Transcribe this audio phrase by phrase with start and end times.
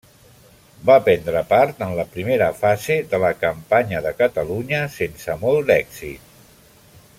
[0.89, 6.37] Va prendre part en la primera fase de la campanya de Catalunya, sense molt d'èxit.